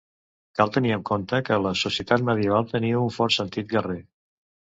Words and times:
Cal 0.59 0.69
tenir 0.77 0.93
en 0.95 1.03
compte 1.09 1.41
que 1.49 1.59
la 1.65 1.73
societat 1.81 2.25
medieval 2.31 2.67
tenia 2.73 3.03
un 3.03 3.13
fort 3.19 3.37
sentit 3.37 3.71
guerrer. 3.77 4.01